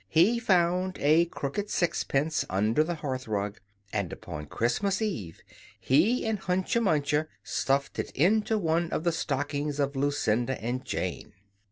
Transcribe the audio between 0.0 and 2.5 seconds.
He found a crooked sixpence